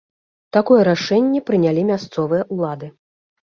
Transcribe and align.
Такое 0.55 0.77
рашэнне 0.87 1.43
прынялі 1.51 1.81
мясцовыя 1.91 2.43
ўлады. 2.57 2.93